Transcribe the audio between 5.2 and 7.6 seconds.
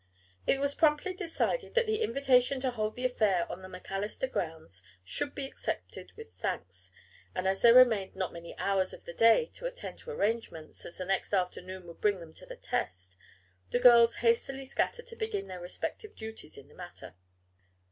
be accepted with thanks, and